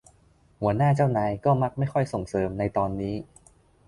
[0.59, 3.15] หัวหน้าเจ้านายก็มักไม่ค่อยส่งเสริมในตอนนี้